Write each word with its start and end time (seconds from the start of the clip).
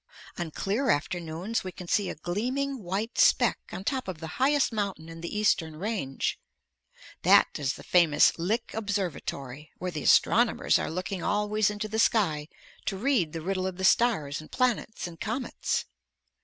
On 0.39 0.49
clear 0.49 0.89
afternoons 0.89 1.63
we 1.63 1.71
can 1.71 1.87
see 1.87 2.09
a 2.09 2.15
gleaming 2.15 2.81
white 2.81 3.19
speck 3.19 3.59
on 3.71 3.81
the 3.81 3.85
top 3.85 4.07
of 4.07 4.17
the 4.17 4.41
highest 4.41 4.73
mountain 4.73 5.07
in 5.09 5.21
the 5.21 5.37
eastern 5.37 5.75
range. 5.75 6.39
That 7.21 7.49
is 7.59 7.73
the 7.73 7.83
famous 7.83 8.39
Lick 8.39 8.73
Observatory, 8.73 9.69
where 9.77 9.91
the 9.91 10.01
astronomers 10.01 10.79
are 10.79 10.89
looking 10.89 11.21
always 11.21 11.69
into 11.69 11.87
the 11.87 11.99
sky 11.99 12.47
to 12.85 12.97
read 12.97 13.31
the 13.31 13.41
riddle 13.41 13.67
of 13.67 13.77
the 13.77 13.83
stars 13.83 14.41
and 14.41 14.51
planets 14.51 15.05
and 15.05 15.19
comets. 15.19 15.85